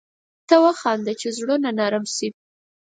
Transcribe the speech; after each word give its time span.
ته 0.47 0.55
وخانده 0.65 1.13
چي 1.19 1.27
زړونه 1.37 1.69
نرم 1.79 2.05
شي 2.15 2.27